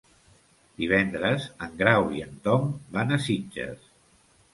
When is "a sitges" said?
3.19-3.85